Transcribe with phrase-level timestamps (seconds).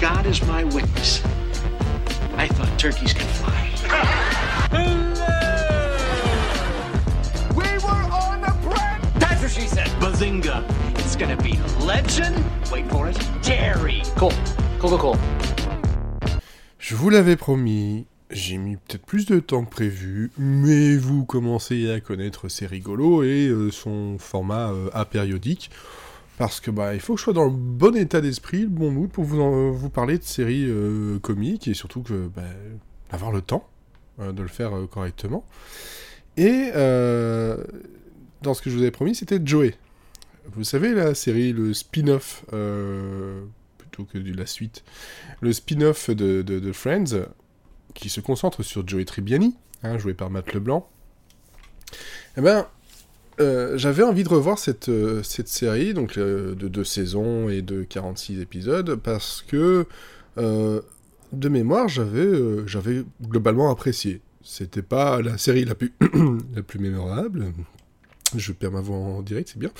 [0.00, 1.22] God is my witness.
[2.38, 3.68] I thought turkeys could fly.
[7.54, 9.02] We were on a prank!
[9.18, 9.88] That's what she said.
[10.00, 10.64] Bazinga.
[10.98, 12.42] It's gonna be legend.
[12.72, 13.18] Wait for it.
[13.42, 14.00] Jerry.
[14.16, 14.32] Cool.
[14.78, 15.18] Cool, cool, cool.
[16.78, 21.92] Je vous l'avais promis, j'ai mis peut-être plus de temps que prévu, mais vous commencez
[21.92, 25.70] à connaître ses rigolos et euh, son format euh, apériodique.
[26.40, 28.90] Parce que bah il faut que je sois dans le bon état d'esprit, le bon
[28.90, 33.68] mood pour vous, vous parler de séries euh, comiques et surtout que bah, le temps
[34.20, 35.44] euh, de le faire euh, correctement.
[36.38, 36.70] Et
[38.40, 39.74] dans ce que je vous avais promis, c'était Joey.
[40.46, 44.82] Vous savez la série, le spin-off, plutôt que de la suite,
[45.42, 47.26] le spin-off de Friends,
[47.92, 50.88] qui se concentre sur Joey Tribbiani, hein, joué par Matt Leblanc.
[52.38, 52.66] Eh ben,
[53.40, 57.82] euh, j'avais envie de revoir cette, euh, série, donc euh, de deux saisons et de
[57.82, 59.86] 46 épisodes, parce que
[60.36, 64.20] de mémoire, j'avais globalement apprécié.
[64.42, 65.92] C'était pas la série la plus,
[66.54, 67.52] la plus mémorable,
[68.34, 69.70] je perds ma voix en direct, c'est bien,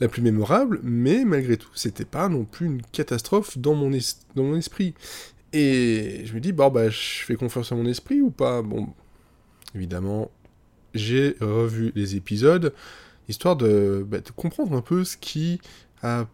[0.00, 3.90] la plus mémorable, mais malgré tout, c'était pas non plus une catastrophe dans mon,
[4.34, 4.94] dans mon esprit.
[5.52, 8.62] Et je me dis, bon, bah, je fais confiance à mon esprit ou pas?
[8.62, 8.88] Bon,
[9.74, 10.30] évidemment,
[10.94, 12.72] j'ai revu les épisodes,
[13.28, 15.60] histoire de, bah, de comprendre un peu ce qui
[16.02, 16.26] a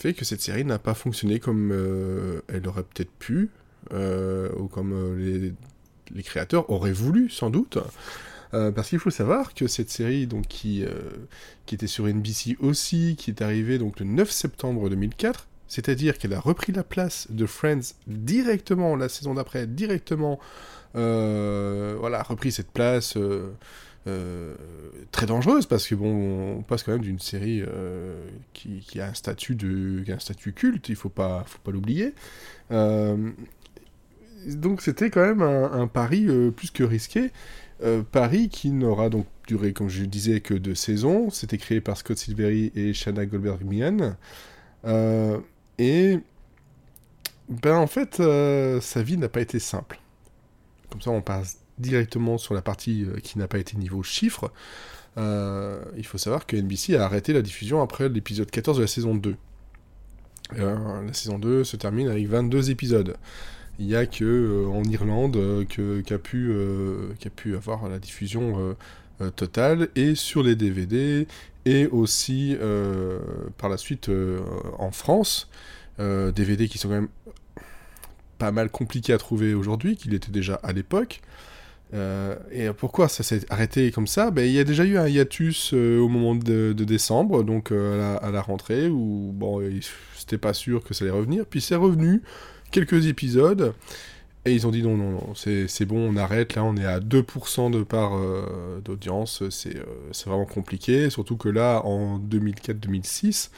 [0.00, 3.50] fait que cette série n'a pas fonctionné comme euh, elle aurait peut-être pu,
[3.92, 5.52] euh, ou comme euh,
[6.14, 7.78] les, créateurs auraient voulu, sans doute.
[8.50, 10.84] Parce qu'il faut savoir que cette série, donc, qui,
[11.66, 16.32] qui était sur NBC aussi, qui est arrivée donc, le 9 septembre 2004, c'est-à-dire qu'elle
[16.32, 20.40] a repris la place de Friends directement, la saison d'après, directement,
[20.94, 23.16] voilà, repris cette place
[24.06, 24.54] euh,
[25.12, 29.14] très dangereuse, parce que bon, on passe quand même d'une série euh, qui, a un
[29.14, 32.14] statut de, un statut culte, il faut pas, faut pas l'oublier.
[32.70, 33.30] Euh,
[34.46, 37.30] donc c'était quand même un, un pari plus que risqué.
[38.12, 41.30] Pari qui n'aura donc duré, comme je disais, que deux saisons.
[41.30, 44.16] C'était créé par Scott Silvery et Shanna Goldberg-Mian.
[45.78, 46.18] Et
[47.48, 49.98] ben en fait, sa vie n'a pas été simple.
[50.90, 54.52] Comme ça, on passe directement sur la partie euh, qui n'a pas été niveau chiffres.
[55.18, 58.88] Euh, il faut savoir que NBC a arrêté la diffusion après l'épisode 14 de la
[58.88, 59.36] saison 2.
[60.58, 63.16] Euh, la saison 2 se termine avec 22 épisodes.
[63.78, 65.66] Il n'y a que en Irlande
[66.04, 68.76] qu'a pu, euh, qu'a pu avoir la diffusion
[69.36, 71.26] totale, et sur les DVD,
[71.64, 72.56] et aussi
[73.56, 74.10] par la suite
[74.78, 75.48] en France.
[75.98, 77.08] DVD qui sont quand même
[78.38, 81.22] pas mal compliqués à trouver aujourd'hui, qu'il était déjà à l'époque.
[81.92, 84.30] Euh, et pourquoi ça s'est arrêté comme ça?
[84.30, 88.16] Ben, Il y a déjà eu un hiatus euh, au moment de, décembre, donc euh,
[88.20, 89.60] à, la, rentrée, où bon,
[90.16, 91.46] c'était pas sûr que ça allait revenir.
[91.46, 92.22] Puis c'est revenu,
[92.70, 93.74] quelques épisodes,
[94.44, 97.00] et ils ont dit non, non, non, c'est bon, on arrête, là on est à
[97.00, 98.12] 2% de part
[98.84, 99.76] d'audience, c'est
[100.26, 103.50] vraiment compliqué, surtout que là, en 2004-2006,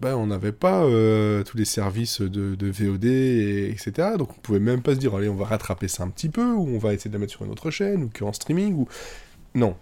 [0.00, 4.10] ben, on n'avait pas euh, tous les services de, VOD, et, etc.
[4.16, 6.52] Donc on pouvait même pas se dire, allez, on va rattraper ça un petit peu,
[6.52, 8.88] ou on va essayer de la mettre sur une autre chaîne, ou qu'en streaming, ou...
[9.54, 9.76] Non.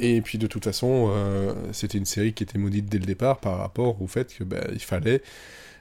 [0.00, 3.38] Et puis de toute façon, euh, c'était une série qui était maudite dès le départ
[3.38, 5.22] par rapport au fait que ben, il fallait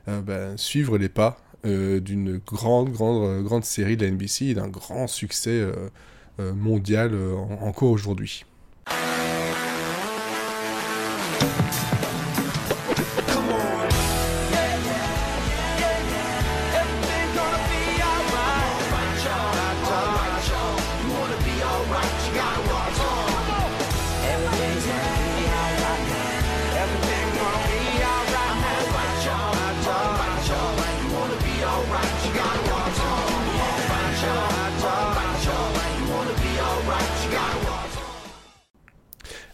[0.07, 5.05] euh, ben, suivre les pas d'une grande, grande, série de la NBC et d'un grand
[5.05, 5.63] succès
[6.39, 8.45] mondial en- encore aujourd'hui.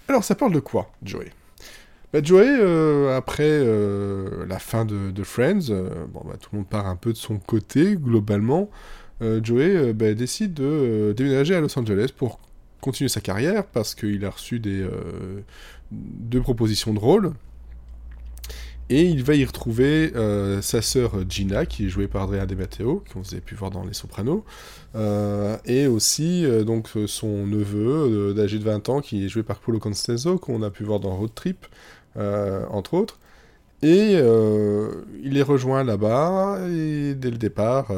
[0.08, 1.32] Alors ça parle de quoi, Joey?
[2.14, 6.68] Bah, Joey, euh, après euh, la fin de, Friends, euh, bon, bah, tout le monde
[6.68, 8.70] part un peu de son côté, globalement.
[9.20, 12.40] Joey bah, décide de déménager à Los Angeles pour
[12.82, 14.88] continuer sa carrière, parce qu'il a reçu des,
[15.92, 17.34] deux propositions de rôle.
[18.90, 22.56] Et il va y retrouver euh, sa sœur Gina, qui est jouée par Andrea De
[22.56, 24.46] Matteo, qu'on vous avez pu voir dans Les Sopranos,
[24.96, 29.44] euh, et aussi euh, donc son neveu, euh, âgé de 20 ans, qui est joué
[29.44, 31.66] par Paulo Constanzo, qu'on a pu voir dans Road Trip,
[32.16, 33.20] entre autres.
[33.84, 37.90] Et il les rejoint là-bas, et dès le départ,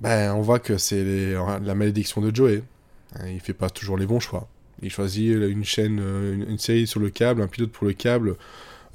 [0.00, 2.62] ben, on voit que c'est la malédiction de Joey.
[3.16, 4.48] Hein, Il fait pas toujours les bons choix.
[4.82, 8.36] Il choisit une chaîne, euh, une, série sur le câble, un pilote pour le câble,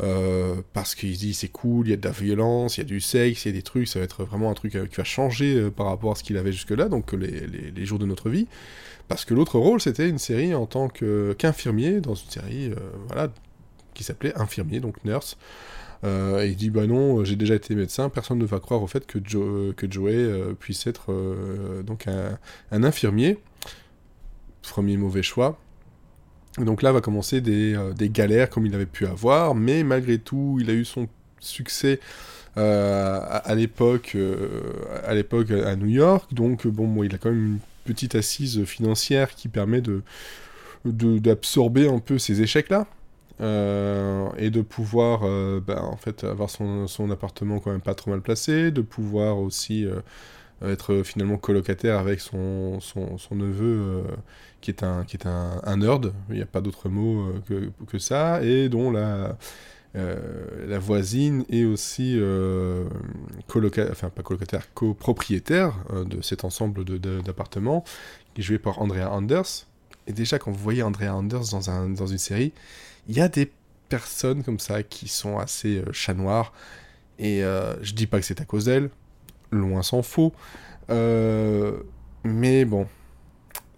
[0.01, 2.85] euh, parce qu'il dit c'est cool, il y a de la violence, il y a
[2.85, 4.95] du sexe, il y a des trucs, ça va être vraiment un truc euh, qui
[4.95, 8.29] va changer par rapport à ce qu'il avait jusque-là, donc les, les, jours de notre
[8.29, 8.47] vie.
[9.07, 12.71] Parce que l'autre rôle, c'était une série en tant qu'infirmier, dans une série
[13.07, 13.31] voilà,
[13.93, 15.37] qui s'appelait Infirmier, donc Nurse.
[16.05, 19.05] Et il dit bah non, j'ai déjà été médecin, personne ne va croire au fait
[19.05, 21.13] que, Jo- que Joey puisse être
[21.83, 22.39] donc un,
[22.71, 23.39] un infirmier.
[24.61, 25.59] Premier mauvais choix.
[26.59, 30.19] Donc là va commencer des, euh, des galères comme il avait pu avoir, mais malgré
[30.19, 31.07] tout, il a eu son
[31.39, 31.99] succès
[32.55, 36.33] euh, à, l'époque euh, à New York.
[36.33, 40.01] Donc bon, il a quand même une petite assise financière qui permet de
[40.85, 42.85] d'absorber un peu ces échecs-là.
[43.41, 45.21] euh, et de pouvoir
[45.61, 49.87] ben, en fait avoir son, appartement quand même pas trop mal placé, de pouvoir aussi
[50.61, 54.03] être finalement colocataire avec son, son, neveu euh,
[54.61, 57.85] qui est un, qui est un, nerd, il n'y a pas d'autre mot euh, que,
[57.85, 59.37] que ça, et dont la,
[59.95, 62.85] euh, la voisine est aussi euh,
[63.47, 66.83] coloca enfin pas colocataire, copropriétaire euh, de cet ensemble
[67.21, 67.83] d'appartements,
[68.33, 69.67] qui est joué par Andrea Anders.
[70.07, 72.53] Et déjà, quand vous voyez Andrea Anders dans, un, dans une série,
[73.07, 73.51] il y a des
[73.89, 76.53] personnes comme ça qui sont assez euh, chat noir,
[77.19, 78.89] et euh, je dis pas que c'est à cause d'elle,
[79.57, 80.33] loin s'en faut,
[80.89, 81.77] euh,
[82.23, 82.87] mais bon,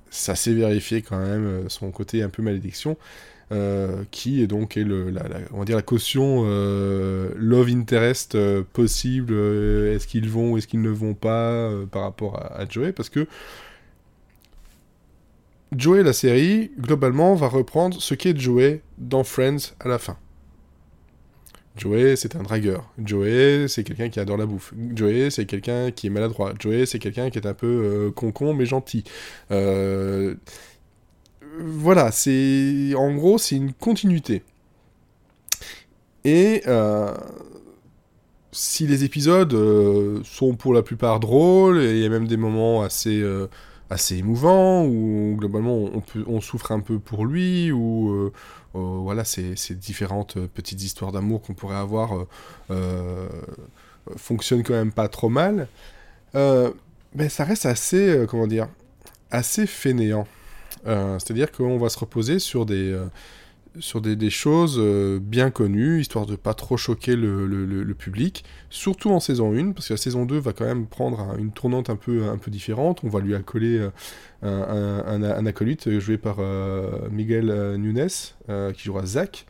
[0.09, 2.97] ça s'est vérifié quand même, euh, son côté un peu malédiction,
[3.51, 8.37] euh, qui est donc est le, la, caution love interest
[8.73, 13.09] possible, est-ce qu'ils vont, est-ce qu'ils ne vont pas par rapport à, à Joey, parce
[13.09, 13.27] que
[15.75, 20.17] Joey, la série, globalement, va reprendre ce qu'est Joey dans Friends à la fin.
[21.77, 22.89] Joey, c'est un dragueur.
[23.03, 24.73] Joey, c'est quelqu'un qui adore la bouffe.
[24.95, 26.53] Joey, c'est quelqu'un qui est maladroit.
[26.59, 29.03] Joey, c'est quelqu'un qui est un peu euh, concon mais gentil.
[29.51, 30.35] Euh,
[31.59, 34.43] Voilà, c'est en gros, c'est une continuité.
[36.23, 37.13] Et euh,
[38.51, 42.37] si les épisodes euh, sont pour la plupart drôles, et il y a même des
[42.37, 43.23] moments assez
[43.89, 48.33] assez émouvant, où globalement on, peut, on souffre un peu pour lui, ou euh,
[48.75, 52.25] euh, voilà, ces, différentes petites histoires d'amour qu'on pourrait avoir
[52.71, 53.27] euh,
[54.17, 55.67] fonctionnent quand même pas trop mal.
[56.33, 58.67] Mais ça reste assez, comment dire,
[59.31, 60.27] assez fainéant.
[60.85, 62.93] C'est-à-dire qu'on va se reposer sur des,
[63.79, 68.43] sur des, des choses euh, bien connues, histoire de pas trop choquer le, le- public,
[68.69, 71.51] surtout en saison 1, parce que la saison 2 va quand même prendre un- une
[71.51, 73.01] tournante un peu, un peu différente.
[73.03, 73.79] On va lui accoler
[74.43, 76.37] euh, un, un- acolyte euh, joué par
[77.11, 78.07] Miguel Nunes,
[78.73, 79.45] qui jouera Zach,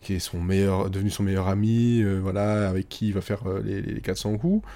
[0.00, 3.82] qui est son meilleur, devenu son meilleur ami, voilà, avec qui il va faire les,
[3.82, 4.66] les 400 coups.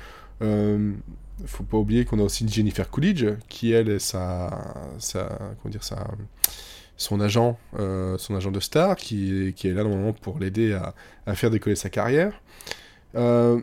[1.47, 5.83] Faut pas oublier qu'on a aussi Jennifer Coolidge, qui elle est sa, sa comment dire,
[5.83, 6.07] sa,
[6.97, 10.95] son agent, euh, son agent de star, qui qui est là normalement pour l'aider à,
[11.27, 12.41] à faire décoller sa carrière.
[13.17, 13.61] Euh,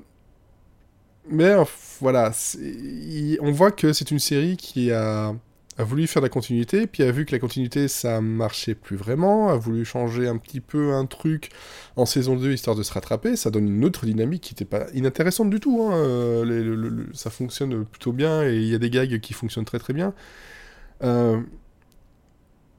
[1.30, 1.64] mais euh,
[2.00, 2.32] voilà,
[3.42, 5.34] on voit que c'est une série qui a,
[5.78, 8.98] a voulu faire de la continuité, puis a vu que la continuité ça marchait plus
[8.98, 11.50] vraiment, a voulu changer un petit peu un truc
[11.96, 14.88] en saison 2 histoire de se rattraper, ça donne une autre dynamique qui n'était pas
[14.94, 16.44] inintéressante du tout, hein,
[17.14, 20.14] ça fonctionne plutôt bien et il y a des gags qui fonctionnent très très bien.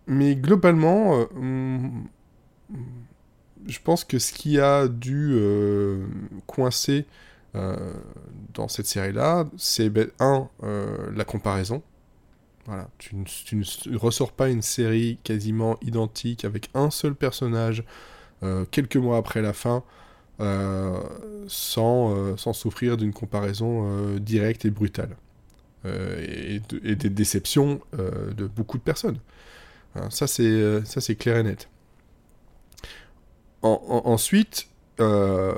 [0.06, 1.88] Mais globalement, euh,
[3.66, 6.04] je pense que ce qui a dû euh,
[6.46, 7.06] coincer
[7.54, 7.76] euh,
[8.54, 10.48] dans cette série-là, c'est ben, un,
[11.14, 11.82] la comparaison.
[12.66, 17.84] Voilà, tu ne, ressors pas une série quasiment identique avec un seul personnage
[18.70, 19.82] quelques mois après la fin
[21.48, 25.16] sans, sans souffrir d'une comparaison directe et brutale.
[25.84, 29.18] Et, de- et des déceptions de beaucoup de personnes.
[29.94, 31.68] Hein, ça, c'est euh, ça, c'est clair et net.
[33.62, 34.68] En- en- ensuite,
[35.00, 35.54] euh,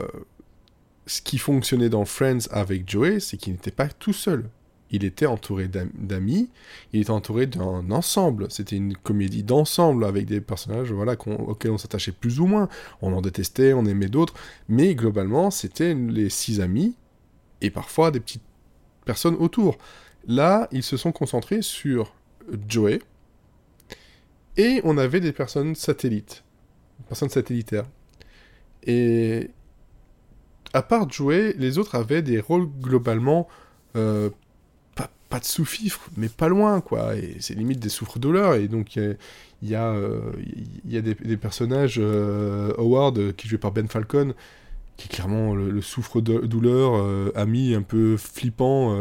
[1.07, 4.49] ce qui fonctionnait dans Friends avec Joey, c'est qu'il n'était pas tout seul.
[4.91, 6.51] Il était entouré d'am- d'amis,
[6.93, 8.47] il était entouré d'un ensemble.
[8.51, 12.69] C'était une comédie d'ensemble avec des personnages voilà, auxquels on s'attachait plus ou moins.
[13.03, 14.35] On en détestait, on aimait d'autres,
[14.69, 16.95] mais globalement, c'était les six amis
[17.61, 18.43] et parfois des petites
[19.05, 19.79] personnes autour.
[20.29, 22.15] Là, ils se sont concentrés sur
[22.69, 23.01] Joey
[24.57, 26.45] et on avait des personnes satellites,
[26.99, 27.87] des personnes satellitaires.
[28.85, 29.51] Et
[30.73, 33.49] à part Joey, les autres avaient des rôles globalement
[33.97, 34.31] euh,
[34.95, 37.17] pas, pas de sous-fifre, mais pas loin, quoi.
[37.17, 38.55] Et c'est limite des souffres-douleurs.
[38.55, 39.17] Et donc, il
[39.63, 40.33] y a, euh,
[40.87, 44.35] y a des, personnages, euh, Howard, euh, qui est joué par Ben Falcon,
[44.97, 48.97] qui est clairement le, le souffre-douleur, ami un peu flippant,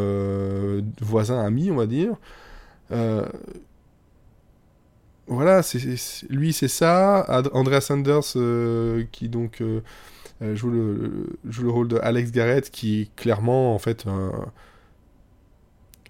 [1.01, 2.15] voisin ami, on va dire.
[5.27, 7.25] Voilà, c'est- lui c'est ça.
[7.53, 9.79] Andrea Sanders, euh, qui donc euh,
[10.41, 14.47] euh, joue, le, joue le rôle de Alex Garrett, qui clairement, en fait, un-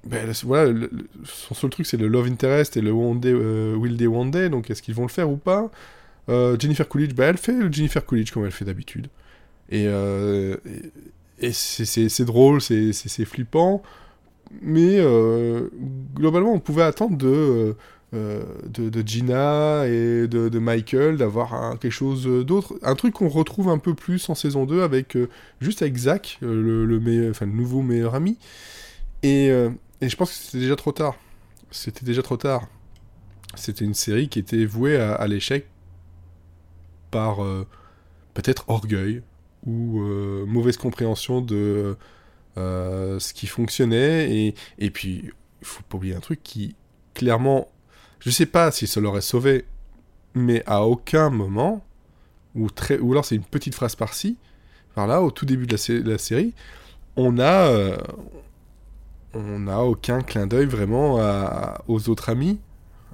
[0.06, 0.74] ben, voilà,
[1.24, 3.22] son seul truc c'est le love interest et le one
[3.78, 5.72] will day one day, donc est-ce qu'ils vont le faire ou pas?
[6.28, 9.08] Jennifer Coolidge, ben, elle fait le Jennifer Coolidge comme elle fait d'habitude.
[9.70, 10.56] Et, et,
[11.40, 13.82] et c'est- drôle, c'est flippant,
[14.62, 15.00] mais
[16.16, 17.76] globalement on pouvait attendre de,
[18.14, 23.80] euh, de, Gina et de, Michael d'avoir quelque chose d'autre, un truc qu'on retrouve un
[23.80, 25.30] peu plus en saison 2 avec euh,
[25.62, 28.38] juste avec Zach, euh, le, le, meilleur- enfin, le nouveau meilleur ami.
[29.24, 31.16] Et, et je pense que c'était déjà trop tard.
[31.72, 32.68] C'était déjà trop tard.
[33.56, 35.66] C'était une série qui était vouée à, à l'échec
[37.10, 37.38] par
[38.34, 39.22] peut-être orgueil
[39.66, 40.02] ou
[40.46, 41.96] mauvaise compréhension de
[42.58, 44.30] ce qui fonctionnait.
[44.36, 46.76] Et, et puis, il faut pas oublier un truc qui,
[47.14, 47.70] clairement,
[48.26, 49.66] je sais pas si ça l'aurait sauvé,
[50.34, 51.84] mais à aucun moment,
[52.56, 54.38] ou, très, ou alors c'est une petite phrase par-ci,
[54.96, 56.54] par-là, au tout début de la, sé- la série,
[57.18, 57.98] on a, euh,
[59.34, 61.20] on n'a aucun clin d'œil vraiment
[61.88, 62.60] aux autres amis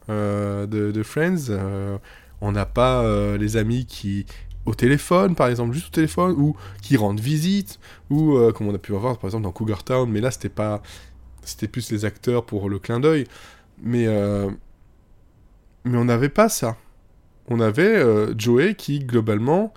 [0.09, 1.49] euh, de, Friends.
[1.49, 1.97] Euh,
[2.41, 3.03] on n'a pas
[3.37, 4.25] les amis qui
[4.65, 8.77] au téléphone, par exemple, juste au téléphone, ou qui rendent visite, ou comme on a
[8.77, 10.83] pu voir par exemple dans Cougar Town, mais là c'était pas,
[11.43, 13.25] c'était plus les acteurs pour le clin d'œil,
[13.81, 14.05] mais
[15.85, 16.77] mais on n'avait pas ça.
[17.47, 19.73] On avait euh, Joey qui globalement,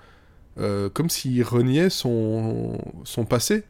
[0.59, 3.63] euh, comme s'il reniait son son passé.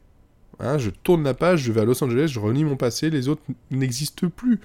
[0.60, 3.28] Hein, je tourne la page, je vais à Los Angeles, je renie mon passé, les
[3.28, 4.60] autres n'existent plus.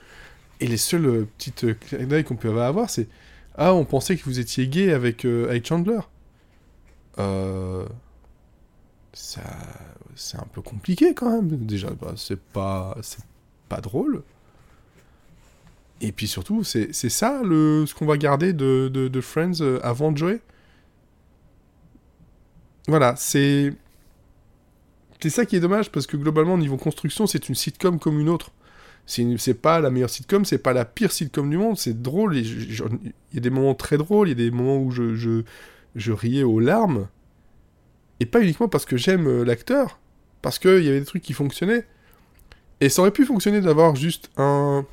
[0.60, 3.08] Et les seules euh, petites clins qu'on peut avoir, c'est
[3.56, 6.00] Ah, on pensait que vous étiez gay avec, euh, Chandler.
[9.12, 9.42] Ça,
[10.14, 11.48] c'est un peu compliqué quand même.
[11.66, 13.24] Déjà, bah, c'est pas, c'est
[13.68, 14.22] pas drôle.
[16.00, 20.14] Et puis surtout, c'est ça le, ce qu'on va garder de, de, Friends euh, avant
[20.14, 20.40] Joey.
[22.86, 23.72] Voilà, c'est.
[25.20, 28.20] C'est ça qui est dommage parce que globalement, au niveau construction, c'est une sitcom comme
[28.20, 28.52] une autre.
[29.04, 32.36] C'est pas la meilleure sitcom, c'est pas la pire sitcom du monde, c'est drôle.
[32.36, 35.42] Il y a des moments très drôles, il y a des moments où je, je,
[35.96, 37.08] je riais aux larmes.
[38.20, 39.98] Et pas uniquement parce que j'aime euh, l'acteur,
[40.40, 41.84] parce qu'il y avait des trucs qui fonctionnaient.
[42.80, 44.86] Et ça aurait pu fonctionner d'avoir juste un,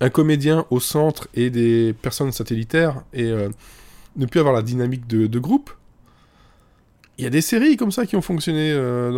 [0.00, 3.48] un comédien au centre et des personnes satellitaires et euh,
[4.16, 5.70] ne plus avoir la dynamique de, groupe.
[7.16, 9.10] Il y a des séries comme ça qui ont fonctionné euh,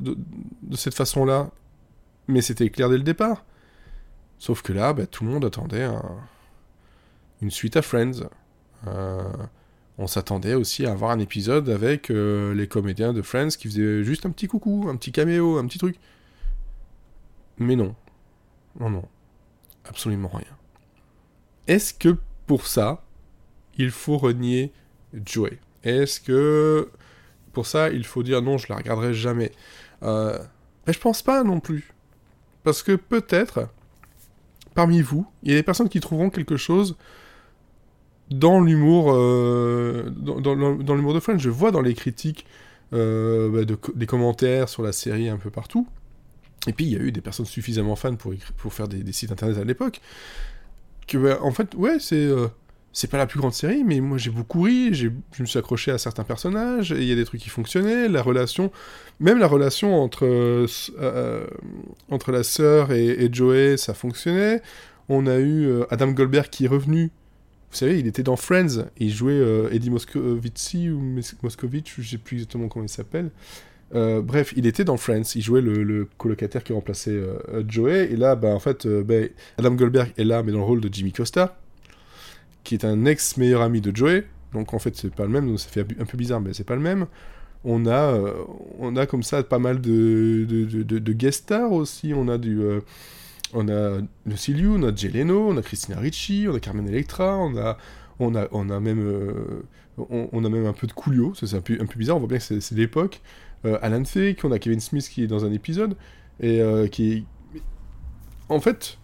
[0.00, 1.50] de, cette façon-là,
[2.28, 3.44] mais c'était clair dès le départ.
[4.38, 6.18] Sauf que là, bah, tout le monde attendait un-
[7.40, 8.28] une suite à Friends.
[8.86, 9.22] Euh,
[9.96, 14.26] on s'attendait aussi à avoir un épisode avec les comédiens de Friends qui faisaient juste
[14.26, 15.96] un petit coucou, un petit caméo, un petit truc.
[17.58, 17.94] Mais non.
[18.78, 19.04] Non, non.
[19.88, 20.56] Absolument rien.
[21.66, 22.16] Est-ce que
[22.46, 23.02] pour ça,
[23.76, 24.72] il faut renier
[25.24, 25.58] Joey?
[25.82, 26.90] Est-ce que
[27.52, 29.52] pour ça, il faut dire non, je la regarderai jamais?
[30.02, 30.38] Euh,
[30.86, 31.92] Je pense pas non plus.
[32.64, 33.68] Parce que peut-être,
[34.74, 36.96] parmi vous, il y a des personnes qui trouveront quelque chose
[38.30, 41.38] dans l'humour euh, dans, l'humour de Friends.
[41.38, 42.46] Je vois dans les critiques
[42.92, 45.86] euh, bah, des commentaires sur la série un peu partout.
[46.66, 49.32] Et puis il y a eu des personnes suffisamment fans pour, pour faire des, sites
[49.32, 50.00] internet à l'époque.
[51.06, 52.48] Que bah, en fait, ouais, c'est euh,
[52.92, 55.08] c'est pas la plus grande série, mais moi j'ai beaucoup ri, je
[55.38, 58.22] me suis accroché à certains personnages, et il y a des trucs qui fonctionnaient, la
[58.22, 58.72] relation,
[59.20, 61.46] même la relation entre, euh,
[62.10, 64.62] entre la sœur et, Joey, ça fonctionnait.
[65.08, 67.10] On a eu euh, Adam Goldberg qui est revenu.
[67.70, 69.42] Vous savez, il était dans Friends, il jouait
[69.72, 70.98] Eddie Moscovici, ou
[71.42, 73.30] Moscovitch, je sais plus exactement comment il s'appelle.
[73.94, 78.16] Euh, bref, il était dans Friends, il jouait le, colocataire qui remplaçait euh, Joey, et
[78.16, 79.28] là, bah, en fait, euh, bah,
[79.58, 81.56] Adam Goldberg est là, mais dans le rôle de Jimmy Costa,
[82.64, 85.60] qui est un ex-meilleur ami de Joey, donc en fait, c'est pas le même, donc
[85.60, 87.06] ça fait un peu bizarre, mais c'est pas le même.
[87.64, 88.20] On a,
[88.78, 92.38] on a comme ça pas mal de, de, de, de- guest stars aussi, on a
[92.38, 92.60] du...
[93.54, 96.88] on a Lucy Liu, on a Jay Leno, on a Christina Ricci, on a Carmen
[96.88, 97.76] Electra, on a,
[98.20, 99.62] on a, on a même,
[99.98, 102.60] on, a même un peu de Coolio, c'est un peu, bizarre, on voit bien que
[102.60, 103.20] c'est l'époque.
[103.64, 105.96] Euh, Alan Thicke, on a Kevin Smith qui est dans un épisode,
[106.40, 107.24] et euh, qui.
[108.48, 108.98] En fait,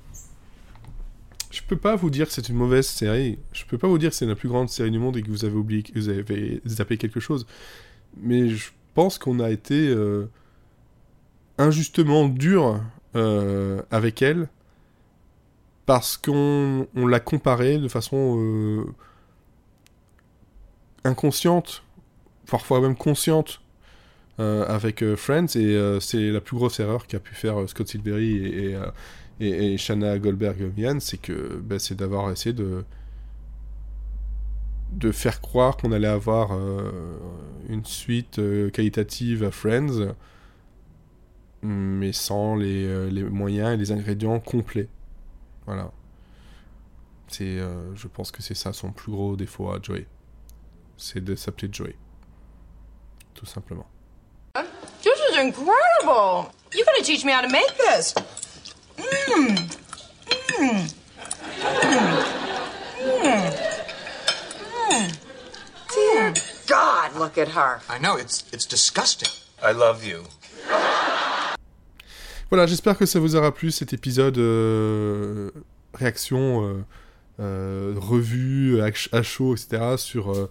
[1.50, 4.10] je peux pas vous dire que c'est une mauvaise série, je peux pas vous dire
[4.10, 6.08] que c'est la plus grande série du monde et que vous avez oublié, que vous
[6.08, 7.46] avez zappé quelque chose,
[8.16, 10.28] mais je pense qu'on a été euh,
[11.58, 12.80] injustement dur
[13.90, 14.48] avec elle
[15.84, 18.86] parce qu'on on l'a comparée de façon
[21.04, 21.82] inconsciente,
[22.46, 23.60] parfois même consciente,
[24.40, 27.86] euh, avec euh, Friends, et euh, c'est la plus grosse erreur qu'a pu faire Scott
[27.86, 28.76] Silvery et,
[29.40, 32.84] et, Shanna Goldberg-Mian, c'est que bah, c'est d'avoir essayé de
[34.92, 36.50] de faire croire qu'on allait avoir
[37.66, 38.38] une suite
[38.72, 40.14] qualitative à Friends,
[41.62, 44.88] mais sans les, les moyens et les ingrédients complets.
[45.64, 45.90] Voilà.
[47.28, 47.56] C'est,
[47.94, 50.06] je pense que c'est ça son plus gros défaut à Joey.
[50.96, 51.94] C'est de s'appeler Joey.
[53.34, 53.86] Tout simplement.
[55.02, 56.52] This is incredible.
[56.74, 58.14] You gotta teach me how to make this.
[58.96, 59.56] Mmm.
[60.58, 60.94] Mmm.
[64.90, 65.18] Mmm.
[65.94, 66.34] Dear
[66.66, 67.80] God, look at her.
[67.88, 69.28] I know, it's it's disgusting.
[69.62, 70.22] I love you.
[72.50, 75.50] Voilà, j'espère que ça vous aura plu cet épisode euh,
[75.94, 76.84] réaction, euh,
[77.40, 79.96] euh, revue à, à chaud, etc.
[79.96, 80.48] sur,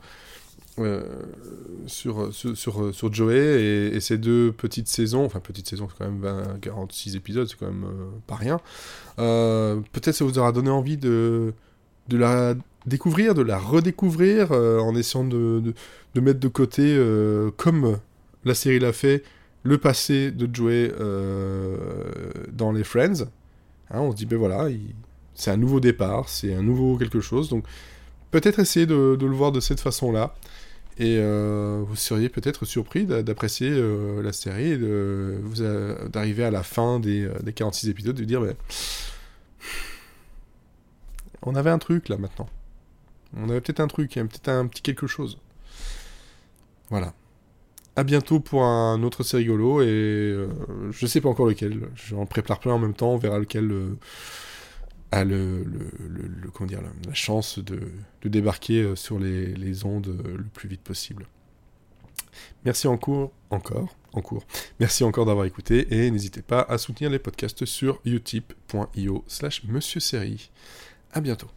[0.79, 1.03] euh,
[1.85, 5.25] sur, sur, sur, Joey et, et ces deux petites saisons.
[5.25, 8.59] Enfin, petite saison, c'est quand même 20, 46 épisodes, c'est quand même euh, pas rien.
[9.19, 11.53] Euh, Peut-être ça vous aura donné envie de,
[12.07, 15.61] de la découvrir, de la redécouvrir en essayant de,
[16.15, 16.97] de, mettre de côté,
[17.57, 17.97] comme
[18.43, 19.23] la série l'a fait,
[19.63, 20.91] le passé de Joey
[22.51, 23.25] dans les Friends.
[23.91, 24.95] Hein, on se dit, ben voilà, il-
[25.35, 27.49] c'est un nouveau départ, c'est un nouveau quelque chose.
[27.49, 27.65] Donc,
[28.31, 30.33] peut-être essayer de le voir de cette façon-là.
[31.01, 34.77] Et euh, vous seriez peut-être surpris d'a- d'apprécier euh, la série et
[36.09, 38.55] d'arriver à la fin des, euh, des 46 épisodes et de dire, ben,
[41.43, 42.49] on avait un truc là maintenant.
[43.37, 45.39] On avait peut-être un truc, peut-être un petit quelque chose.
[46.89, 47.13] Voilà.
[47.95, 50.47] À bientôt pour un autre C'est rigolo et euh,
[50.91, 51.89] je sais pas encore lequel.
[51.95, 53.97] J'en prépare plein en même temps, on verra lequel euh,
[55.11, 57.79] a le, le, le- le- comment dire, la, la chance de,
[58.21, 61.27] de débarquer euh, sur les, les ondes euh, le plus vite possible.
[62.63, 64.45] Merci en cours, encore, en cours.
[64.79, 69.99] Merci encore d'avoir écouté et n'hésitez pas à soutenir les podcasts sur utip.io slash monsieur
[69.99, 70.49] série.
[71.11, 71.49] À bientôt.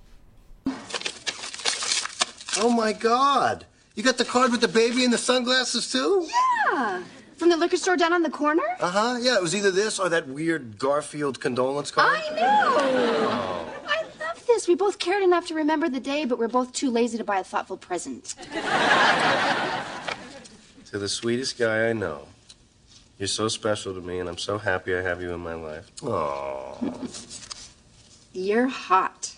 [2.62, 3.66] Oh my God!
[3.96, 6.26] You got the card with the baby and the sunglasses too?
[7.44, 8.62] From the liquor store down on the corner?
[8.80, 9.18] Uh huh.
[9.20, 12.18] Yeah, it was either this or that weird Garfield condolence card.
[12.18, 13.68] I know!
[13.86, 14.66] I love this.
[14.66, 17.40] We both cared enough to remember the day, but we're both too lazy to buy
[17.40, 18.34] a thoughtful present.
[20.86, 22.28] To the sweetest guy I know.
[23.18, 25.90] You're so special to me, and I'm so happy I have you in my life.
[26.02, 26.78] Oh.
[28.32, 29.34] You're hot.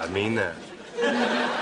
[0.00, 1.52] I mean that.